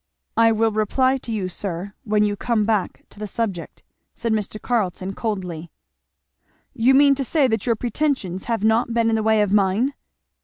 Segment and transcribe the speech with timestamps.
[0.35, 3.83] "I will reply to you, sir, when you come back to the subject,"
[4.15, 4.59] said Mr.
[4.59, 5.69] Carleton coldly.
[6.73, 9.93] "You mean to say that your pretensions have not been in the way of mine?"